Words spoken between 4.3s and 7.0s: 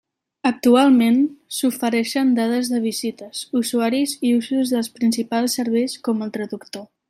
i usos dels principals serveis, com el traductor.